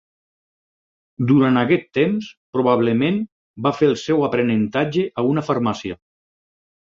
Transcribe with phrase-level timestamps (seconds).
[1.31, 3.19] Durant aquest temps, probablement
[3.67, 6.01] va fer el seu aprenentatge a una farmàcia.